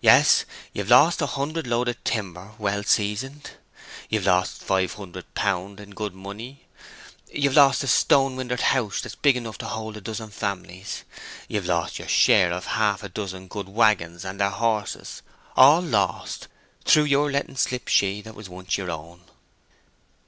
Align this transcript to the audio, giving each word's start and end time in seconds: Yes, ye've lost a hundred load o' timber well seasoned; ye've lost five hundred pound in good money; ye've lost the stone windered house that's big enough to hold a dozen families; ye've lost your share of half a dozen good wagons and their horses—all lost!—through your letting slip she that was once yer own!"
Yes, 0.00 0.44
ye've 0.72 0.88
lost 0.88 1.20
a 1.20 1.26
hundred 1.26 1.66
load 1.66 1.88
o' 1.88 1.94
timber 2.04 2.52
well 2.56 2.84
seasoned; 2.84 3.50
ye've 4.08 4.24
lost 4.24 4.62
five 4.62 4.94
hundred 4.94 5.34
pound 5.34 5.80
in 5.80 5.90
good 5.90 6.14
money; 6.14 6.66
ye've 7.32 7.56
lost 7.56 7.80
the 7.80 7.88
stone 7.88 8.36
windered 8.36 8.60
house 8.60 9.00
that's 9.00 9.16
big 9.16 9.36
enough 9.36 9.58
to 9.58 9.66
hold 9.66 9.96
a 9.96 10.00
dozen 10.00 10.30
families; 10.30 11.02
ye've 11.48 11.66
lost 11.66 11.98
your 11.98 12.06
share 12.06 12.52
of 12.52 12.66
half 12.66 13.02
a 13.02 13.08
dozen 13.08 13.48
good 13.48 13.68
wagons 13.68 14.24
and 14.24 14.38
their 14.40 14.50
horses—all 14.50 15.80
lost!—through 15.82 17.02
your 17.02 17.28
letting 17.32 17.56
slip 17.56 17.88
she 17.88 18.20
that 18.22 18.36
was 18.36 18.48
once 18.48 18.78
yer 18.78 18.88
own!" 18.88 19.22